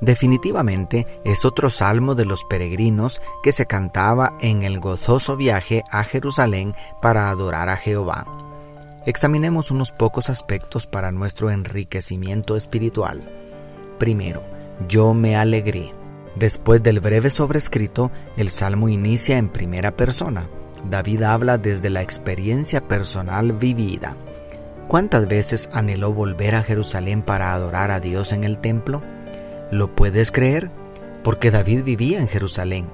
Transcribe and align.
Definitivamente 0.00 1.06
es 1.24 1.44
otro 1.44 1.70
salmo 1.70 2.14
de 2.14 2.24
los 2.24 2.44
peregrinos 2.44 3.20
que 3.42 3.52
se 3.52 3.66
cantaba 3.66 4.36
en 4.40 4.62
el 4.62 4.78
gozoso 4.78 5.36
viaje 5.36 5.82
a 5.90 6.04
Jerusalén 6.04 6.74
para 7.02 7.30
adorar 7.30 7.68
a 7.68 7.76
Jehová. 7.76 8.26
Examinemos 9.06 9.70
unos 9.70 9.92
pocos 9.92 10.30
aspectos 10.30 10.86
para 10.86 11.10
nuestro 11.10 11.50
enriquecimiento 11.50 12.56
espiritual. 12.56 13.28
Primero, 13.98 14.42
yo 14.86 15.14
me 15.14 15.36
alegré. 15.36 15.92
Después 16.36 16.82
del 16.82 17.00
breve 17.00 17.30
sobrescrito, 17.30 18.12
el 18.36 18.50
salmo 18.50 18.88
inicia 18.88 19.38
en 19.38 19.48
primera 19.48 19.96
persona. 19.96 20.48
David 20.88 21.22
habla 21.22 21.58
desde 21.58 21.90
la 21.90 22.02
experiencia 22.02 22.86
personal 22.86 23.52
vivida. 23.52 24.14
¿Cuántas 24.86 25.26
veces 25.26 25.68
anheló 25.72 26.12
volver 26.12 26.54
a 26.54 26.62
Jerusalén 26.62 27.22
para 27.22 27.52
adorar 27.52 27.90
a 27.90 27.98
Dios 27.98 28.32
en 28.32 28.44
el 28.44 28.58
templo? 28.58 29.02
¿Lo 29.70 29.94
puedes 29.94 30.32
creer? 30.32 30.70
Porque 31.22 31.50
David 31.50 31.84
vivía 31.84 32.20
en 32.20 32.28
Jerusalén. 32.28 32.86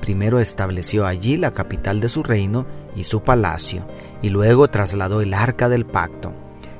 Primero 0.00 0.38
estableció 0.38 1.06
allí 1.06 1.36
la 1.36 1.50
capital 1.52 2.00
de 2.00 2.08
su 2.08 2.22
reino 2.22 2.66
y 2.94 3.04
su 3.04 3.22
palacio, 3.22 3.86
y 4.22 4.28
luego 4.28 4.68
trasladó 4.68 5.22
el 5.22 5.34
arca 5.34 5.68
del 5.68 5.86
pacto. 5.86 6.32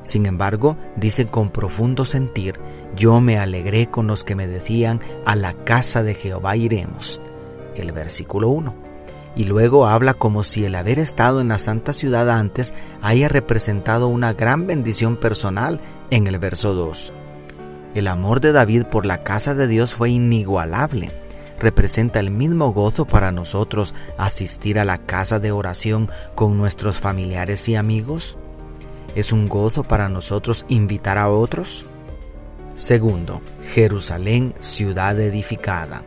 Sin 0.03 0.27
embargo, 0.27 0.77
dice 0.97 1.27
con 1.27 1.51
profundo 1.51 2.05
sentir, 2.05 2.61
yo 2.97 3.20
me 3.20 3.39
alegré 3.39 3.89
con 3.89 4.07
los 4.07 4.25
que 4.25 4.37
me 4.37 4.47
decían, 4.47 5.01
a 5.27 5.34
la 5.37 5.53
casa 5.53 6.03
de 6.03 6.14
Jehová 6.14 6.57
iremos. 6.57 7.20
El 7.75 7.92
versículo 7.92 8.48
1. 8.48 8.75
Y 9.37 9.45
luego 9.45 9.87
habla 9.87 10.14
como 10.14 10.42
si 10.42 10.64
el 10.64 10.75
haber 10.75 10.98
estado 10.98 11.41
en 11.41 11.48
la 11.48 11.59
santa 11.59 11.92
ciudad 11.92 12.31
antes 12.31 12.73
haya 13.03 13.29
representado 13.29 14.09
una 14.09 14.33
gran 14.33 14.67
bendición 14.67 15.17
personal 15.17 15.81
en 16.11 16.27
el 16.27 16.39
verso 16.39 16.75
2. 16.75 17.12
El 17.94 18.06
amor 18.06 18.41
de 18.41 18.52
David 18.52 18.84
por 18.84 19.05
la 19.05 19.24
casa 19.24 19.56
de 19.56 19.66
Dios 19.66 19.94
fue 19.94 20.10
inigualable. 20.10 21.10
Representa 21.58 22.20
el 22.20 22.30
mismo 22.30 22.72
gozo 22.72 23.05
para 23.05 23.33
nosotros 23.33 23.96
asistir 24.16 24.78
a 24.78 24.84
la 24.84 24.98
casa 24.98 25.41
de 25.41 25.50
oración 25.50 26.08
con 26.36 26.56
nuestros 26.56 26.98
familiares 26.98 27.68
y 27.68 27.74
amigos. 27.74 28.38
¿Es 29.16 29.33
un 29.33 29.48
gozo 29.48 29.83
para 29.83 30.08
nosotros 30.08 30.64
invitar 30.68 31.18
a 31.18 31.30
otros? 31.30 31.88
Segundo, 32.74 33.42
Jerusalén, 33.61 34.55
ciudad 34.61 35.18
edificada. 35.18 36.05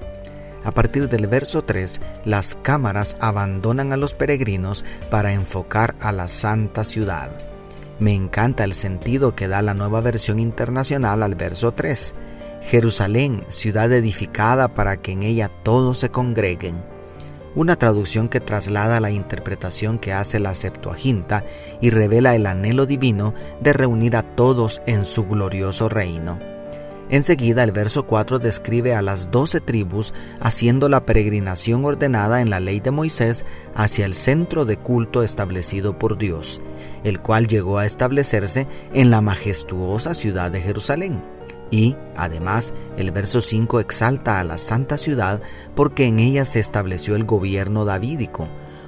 A 0.64 0.72
partir 0.72 1.10
del 1.10 1.28
verso 1.28 1.66
3, 1.66 2.00
las 2.24 2.56
cámaras 2.56 3.18
abandonan 3.20 3.92
a 3.92 3.98
los 3.98 4.14
peregrinos 4.14 4.86
para 5.12 5.34
enfocar 5.34 5.96
a 6.00 6.14
la 6.14 6.30
santa 6.30 6.86
ciudad. 6.86 7.53
Me 8.04 8.14
encanta 8.14 8.66
el 8.66 8.74
sentido 8.74 9.34
que 9.34 9.48
da 9.48 9.62
la 9.62 9.74
nueva 9.74 10.02
versión 10.02 10.38
internacional 10.38 11.24
al 11.24 11.36
verso 11.36 11.72
3. 11.72 12.16
Jerusalén, 12.62 13.46
ciudad 13.48 13.90
edificada 13.94 14.74
para 14.74 14.98
que 14.98 15.14
en 15.14 15.24
ella 15.24 15.48
todos 15.48 16.00
se 16.00 16.10
congreguen. 16.10 16.84
Una 17.56 17.78
traducción 17.78 18.28
que 18.28 18.42
traslada 18.42 19.00
la 19.00 19.10
interpretación 19.10 20.00
que 20.00 20.12
hace 20.12 20.42
la 20.42 20.54
Septuaginta 20.54 21.46
y 21.80 21.92
revela 21.92 22.36
el 22.36 22.46
anhelo 22.46 22.86
divino 22.86 23.34
de 23.62 23.72
reunir 23.72 24.18
a 24.18 24.36
todos 24.36 24.82
en 24.86 25.06
su 25.06 25.26
glorioso 25.26 25.88
reino. 25.88 26.53
Enseguida 27.14 27.64
el 27.64 27.72
verso 27.72 28.08
4 28.08 28.40
describe 28.40 28.96
a 28.96 29.04
las 29.04 29.30
doce 29.30 29.62
tribus 29.62 30.16
haciendo 30.40 30.90
la 30.90 31.06
peregrinación 31.06 31.86
ordenada 31.86 32.42
en 32.42 32.50
la 32.50 32.60
ley 32.60 32.80
de 32.80 32.90
Moisés 32.90 33.46
hacia 33.76 34.08
el 34.08 34.16
centro 34.16 34.66
de 34.66 34.78
culto 34.78 35.22
establecido 35.22 36.00
por 36.00 36.18
Dios, 36.18 36.60
el 37.04 37.20
cual 37.20 37.46
llegó 37.46 37.78
a 37.78 37.86
establecerse 37.86 38.68
en 38.96 39.12
la 39.12 39.22
majestuosa 39.22 40.16
ciudad 40.16 40.50
de 40.50 40.62
Jerusalén. 40.62 41.22
Y, 41.70 41.96
además, 42.16 42.74
el 42.98 43.12
verso 43.12 43.42
5 43.42 43.80
exalta 43.80 44.40
a 44.40 44.44
la 44.44 44.58
santa 44.58 44.98
ciudad 44.98 45.40
porque 45.76 46.06
en 46.06 46.18
ella 46.18 46.46
se 46.46 46.60
estableció 46.60 47.16
el 47.16 47.26
gobierno 47.26 47.86
davídico, 47.86 48.48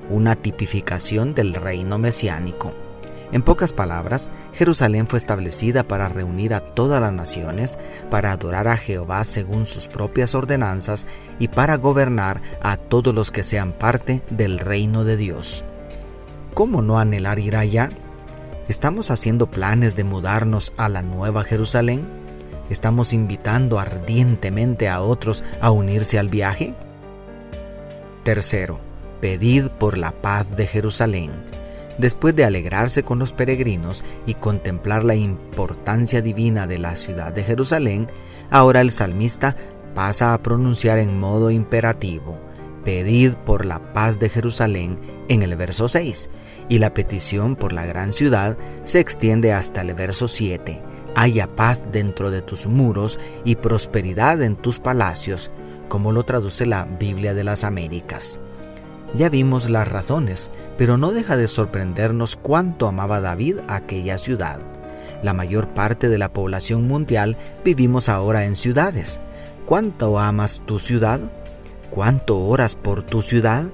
una 0.09 0.35
tipificación 0.35 1.35
del 1.35 1.53
reino 1.53 1.99
mesiánico. 1.99 2.84
En 3.31 3.41
pocas 3.41 3.73
palabras, 3.73 4.29
Jerusalén 4.53 5.07
fue 5.07 5.17
establecida 5.17 5.83
para 5.83 6.07
reunir 6.09 6.53
a 6.53 6.59
todas 6.59 7.01
las 7.01 7.11
naciones, 7.11 7.79
para 8.09 8.31
adorar 8.31 8.67
a 8.67 8.77
Jehová 8.77 9.23
según 9.23 9.65
sus 9.65 9.87
propias 9.87 10.35
ordenanzas 10.35 11.07
y 11.39 11.47
para 11.47 11.75
gobernar 11.75 12.41
a 12.61 12.77
todos 12.77 13.13
los 13.13 13.31
que 13.31 13.43
sean 13.43 13.73
parte 13.73 14.21
del 14.29 14.59
reino 14.59 15.03
de 15.03 15.17
Dios. 15.17 15.65
¿Cómo 16.53 16.81
no 16.81 16.99
anhelar 16.99 17.39
ir 17.39 17.55
allá? 17.55 17.89
¿Estamos 18.67 19.11
haciendo 19.11 19.51
planes 19.51 19.95
de 19.95 20.03
mudarnos 20.03 20.71
a 20.77 20.87
la 20.87 21.01
nueva 21.01 21.43
Jerusalén? 21.43 22.07
¿Estamos 22.69 23.13
invitando 23.13 23.79
ardientemente 23.79 24.87
a 24.87 25.01
otros 25.01 25.43
a 25.61 25.71
unirse 25.71 26.17
al 26.17 26.29
viaje? 26.29 26.73
Tercero, 28.23 28.79
pedid 29.19 29.67
por 29.67 29.97
la 29.97 30.11
paz 30.11 30.55
de 30.55 30.65
Jerusalén. 30.65 31.31
Después 31.97 32.35
de 32.35 32.43
alegrarse 32.43 33.03
con 33.03 33.19
los 33.19 33.33
peregrinos 33.33 34.03
y 34.25 34.33
contemplar 34.33 35.03
la 35.03 35.15
importancia 35.15 36.21
divina 36.21 36.67
de 36.67 36.77
la 36.77 36.95
ciudad 36.95 37.31
de 37.31 37.43
Jerusalén, 37.43 38.07
ahora 38.49 38.81
el 38.81 38.91
salmista 38.91 39.55
pasa 39.93 40.33
a 40.33 40.41
pronunciar 40.41 40.99
en 40.99 41.19
modo 41.19 41.51
imperativo, 41.51 42.37
pedid 42.83 43.33
por 43.45 43.65
la 43.65 43.93
paz 43.93 44.19
de 44.19 44.29
Jerusalén 44.29 44.97
en 45.29 45.41
el 45.41 45.55
verso 45.55 45.87
6, 45.87 46.29
y 46.67 46.79
la 46.79 46.93
petición 46.93 47.55
por 47.55 47.71
la 47.71 47.85
gran 47.85 48.11
ciudad 48.11 48.57
se 48.83 48.99
extiende 48.99 49.53
hasta 49.53 49.81
el 49.81 49.93
verso 49.93 50.27
7, 50.27 50.83
haya 51.15 51.47
paz 51.47 51.79
dentro 51.91 52.29
de 52.29 52.41
tus 52.41 52.67
muros 52.67 53.19
y 53.45 53.55
prosperidad 53.55 54.41
en 54.41 54.57
tus 54.57 54.79
palacios, 54.79 55.49
como 55.87 56.11
lo 56.11 56.23
traduce 56.23 56.65
la 56.65 56.85
Biblia 56.85 57.33
de 57.33 57.45
las 57.45 57.63
Américas. 57.63 58.41
Ya 59.17 59.29
vimos 59.29 59.69
las 59.69 59.87
razones, 59.87 60.51
pero 60.77 60.97
no 60.97 61.11
deja 61.11 61.37
de 61.37 61.47
sorprendernos 61.47 62.35
cuánto 62.35 62.87
amaba 62.87 63.21
David 63.21 63.59
aquella 63.69 64.17
ciudad. 64.17 64.59
La 65.23 65.33
mayor 65.33 65.73
parte 65.73 66.09
de 66.09 66.17
la 66.17 66.33
población 66.33 66.87
mundial 66.87 67.37
vivimos 67.63 68.09
ahora 68.09 68.45
en 68.45 68.57
ciudades. 68.57 69.21
¿Cuánto 69.65 70.19
amas 70.19 70.61
tu 70.65 70.79
ciudad? 70.79 71.19
¿Cuánto 71.91 72.39
oras 72.39 72.75
por 72.75 73.03
tu 73.03 73.21
ciudad? 73.21 73.65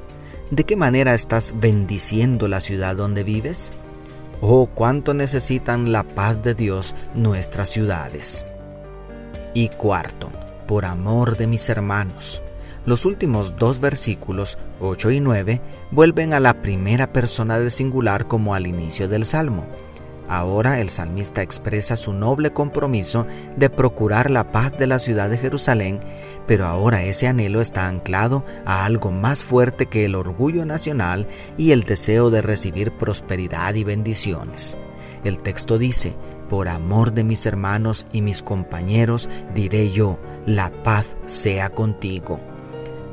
¿De 0.51 0.63
qué 0.63 0.75
manera 0.75 1.15
estás 1.15 1.55
bendiciendo 1.57 2.47
la 2.47 2.61
ciudad 2.61 2.95
donde 2.95 3.23
vives? 3.23 3.73
Oh, 4.41 4.67
cuánto 4.67 5.13
necesitan 5.13 5.91
la 5.91 6.03
paz 6.03 6.41
de 6.43 6.53
Dios 6.53 6.93
nuestras 7.15 7.69
ciudades. 7.69 8.45
Y 9.55 9.69
cuarto, 9.69 10.31
por 10.67 10.85
amor 10.85 11.35
de 11.35 11.47
mis 11.47 11.67
hermanos. 11.69 12.43
Los 12.83 13.05
últimos 13.05 13.57
dos 13.57 13.79
versículos, 13.79 14.57
8 14.79 15.11
y 15.11 15.19
9, 15.19 15.61
vuelven 15.91 16.33
a 16.33 16.39
la 16.39 16.63
primera 16.63 17.13
persona 17.13 17.59
de 17.59 17.69
singular 17.69 18.27
como 18.27 18.55
al 18.55 18.65
inicio 18.65 19.07
del 19.07 19.23
Salmo. 19.23 19.67
Ahora 20.27 20.79
el 20.79 20.89
salmista 20.89 21.43
expresa 21.43 21.95
su 21.95 22.11
noble 22.11 22.53
compromiso 22.53 23.27
de 23.55 23.69
procurar 23.69 24.31
la 24.31 24.51
paz 24.51 24.75
de 24.79 24.87
la 24.87 24.97
ciudad 24.97 25.29
de 25.29 25.37
Jerusalén, 25.37 25.99
pero 26.47 26.65
ahora 26.65 27.03
ese 27.03 27.27
anhelo 27.27 27.61
está 27.61 27.87
anclado 27.87 28.43
a 28.65 28.83
algo 28.85 29.11
más 29.11 29.43
fuerte 29.43 29.85
que 29.85 30.05
el 30.05 30.15
orgullo 30.15 30.65
nacional 30.65 31.27
y 31.57 31.73
el 31.73 31.83
deseo 31.83 32.31
de 32.31 32.41
recibir 32.41 32.93
prosperidad 32.93 33.75
y 33.75 33.83
bendiciones. 33.83 34.75
El 35.23 35.37
texto 35.37 35.77
dice, 35.77 36.15
por 36.49 36.67
amor 36.67 37.13
de 37.13 37.25
mis 37.25 37.45
hermanos 37.45 38.07
y 38.11 38.23
mis 38.23 38.41
compañeros, 38.41 39.29
diré 39.53 39.91
yo, 39.91 40.17
la 40.47 40.71
paz 40.81 41.15
sea 41.25 41.69
contigo 41.69 42.50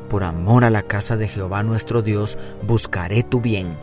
por 0.09 0.25
amor 0.25 0.65
a 0.65 0.71
la 0.71 0.83
casa 0.83 1.17
de 1.17 1.29
Jehová 1.29 1.63
nuestro 1.63 2.03
Dios, 2.03 2.39
buscaré 2.67 3.23
tu 3.23 3.41
bien. 3.41 3.77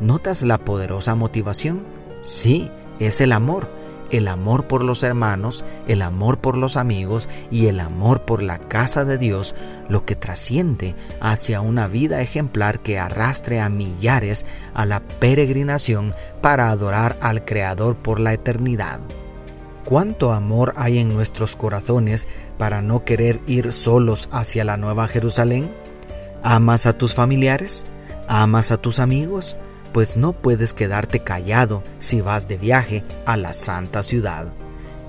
¿Notas 0.00 0.42
la 0.42 0.58
poderosa 0.58 1.14
motivación? 1.14 1.84
Sí, 2.22 2.70
es 2.98 3.20
el 3.20 3.32
amor. 3.32 3.76
El 4.10 4.26
amor 4.26 4.66
por 4.66 4.82
los 4.82 5.02
hermanos, 5.02 5.66
el 5.86 6.00
amor 6.00 6.38
por 6.38 6.56
los 6.56 6.78
amigos 6.78 7.28
y 7.50 7.66
el 7.66 7.78
amor 7.78 8.22
por 8.22 8.42
la 8.42 8.58
casa 8.58 9.04
de 9.04 9.18
Dios, 9.18 9.54
lo 9.90 10.06
que 10.06 10.16
trasciende 10.16 10.94
hacia 11.20 11.60
una 11.60 11.88
vida 11.88 12.22
ejemplar 12.22 12.80
que 12.80 12.98
arrastre 12.98 13.60
a 13.60 13.68
millares 13.68 14.46
a 14.72 14.86
la 14.86 15.00
peregrinación 15.00 16.14
para 16.40 16.70
adorar 16.70 17.18
al 17.20 17.44
Creador 17.44 17.96
por 17.96 18.18
la 18.18 18.32
eternidad 18.32 19.00
cuánto 19.88 20.34
amor 20.34 20.74
hay 20.76 20.98
en 20.98 21.14
nuestros 21.14 21.56
corazones 21.56 22.28
para 22.58 22.82
no 22.82 23.06
querer 23.06 23.40
ir 23.46 23.72
solos 23.72 24.28
hacia 24.30 24.62
la 24.62 24.76
Nueva 24.76 25.08
Jerusalén? 25.08 25.74
¿Amas 26.42 26.84
a 26.84 26.92
tus 26.92 27.14
familiares? 27.14 27.86
¿Amas 28.26 28.70
a 28.70 28.76
tus 28.76 28.98
amigos? 28.98 29.56
Pues 29.94 30.18
no 30.18 30.34
puedes 30.34 30.74
quedarte 30.74 31.20
callado 31.20 31.84
si 31.96 32.20
vas 32.20 32.46
de 32.46 32.58
viaje 32.58 33.02
a 33.24 33.38
la 33.38 33.54
santa 33.54 34.02
ciudad. 34.02 34.52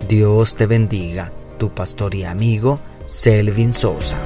Dios 0.07 0.55
te 0.55 0.65
bendiga, 0.65 1.33
tu 1.57 1.75
pastor 1.75 2.15
y 2.15 2.23
amigo 2.23 2.79
Selvin 3.05 3.73
Sosa. 3.73 4.17